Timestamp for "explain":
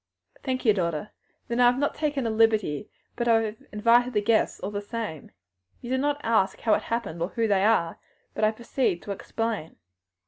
9.11-9.75